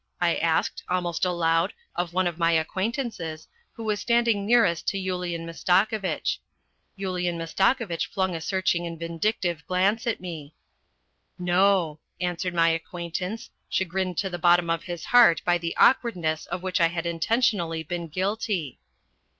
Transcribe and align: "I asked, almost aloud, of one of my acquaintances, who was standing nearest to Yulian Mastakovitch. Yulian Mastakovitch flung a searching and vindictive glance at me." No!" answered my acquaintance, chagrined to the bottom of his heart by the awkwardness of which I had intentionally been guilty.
"I 0.19 0.33
asked, 0.37 0.81
almost 0.89 1.25
aloud, 1.25 1.73
of 1.95 2.11
one 2.11 2.25
of 2.25 2.39
my 2.39 2.53
acquaintances, 2.53 3.47
who 3.73 3.83
was 3.83 3.99
standing 3.99 4.47
nearest 4.47 4.87
to 4.87 4.97
Yulian 4.97 5.45
Mastakovitch. 5.45 6.39
Yulian 6.97 7.37
Mastakovitch 7.37 8.07
flung 8.07 8.33
a 8.35 8.41
searching 8.41 8.87
and 8.87 8.97
vindictive 8.99 9.63
glance 9.67 10.07
at 10.07 10.19
me." 10.19 10.55
No!" 11.53 11.99
answered 12.29 12.55
my 12.55 12.69
acquaintance, 12.69 13.51
chagrined 13.69 14.17
to 14.17 14.29
the 14.31 14.39
bottom 14.39 14.71
of 14.71 14.81
his 14.85 15.05
heart 15.05 15.43
by 15.45 15.59
the 15.59 15.77
awkwardness 15.77 16.47
of 16.47 16.63
which 16.63 16.81
I 16.81 16.87
had 16.87 17.05
intentionally 17.05 17.83
been 17.83 18.07
guilty. 18.07 18.79